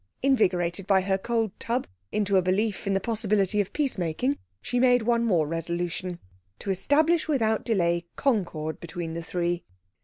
Invigorated 0.23 0.87
by 0.87 1.01
her 1.01 1.19
cold 1.19 1.51
tub 1.59 1.85
into 2.11 2.35
a 2.35 2.41
belief 2.41 2.87
in 2.87 2.95
the 2.95 2.99
possibility 2.99 3.61
of 3.61 3.71
peace 3.71 3.99
making, 3.99 4.39
she 4.59 4.79
made 4.79 5.03
one 5.03 5.23
more 5.23 5.45
resolution: 5.47 6.17
to 6.57 6.71
establish 6.71 7.27
without 7.27 7.63
delay 7.63 8.07
concord 8.15 8.79
between 8.79 9.13
the 9.13 9.21
three. 9.21 9.63